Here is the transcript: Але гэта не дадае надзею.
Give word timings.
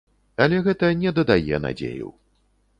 Але 0.45 0.61
гэта 0.67 0.89
не 1.03 1.13
дадае 1.19 1.55
надзею. 1.69 2.13